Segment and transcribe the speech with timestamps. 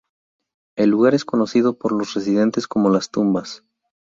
[0.75, 3.63] El lugar es conocido por los residentes como "Las Tumbas".